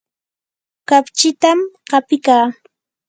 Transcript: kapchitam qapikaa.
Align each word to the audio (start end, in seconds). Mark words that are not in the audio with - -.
kapchitam 0.87 1.59
qapikaa. 1.89 2.45